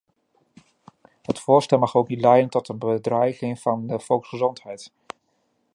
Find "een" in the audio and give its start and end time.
2.69-2.77